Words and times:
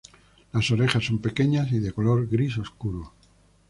Las 0.51 0.71
orejas 0.71 1.05
son 1.05 1.19
pequeñas 1.19 1.71
y 1.71 1.77
de 1.77 1.91
color 1.91 2.25
gris 2.27 2.57
oscuro. 2.57 3.13